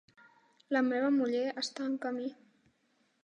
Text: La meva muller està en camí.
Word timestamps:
La 0.75 0.81
meva 0.87 1.11
muller 1.17 1.43
està 1.63 1.85
en 1.89 1.99
camí. 2.07 2.31